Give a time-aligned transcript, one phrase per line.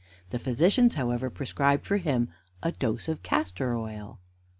[0.31, 2.29] The physicians, however, prescribed for him
[2.63, 4.19] a dose of castor oil.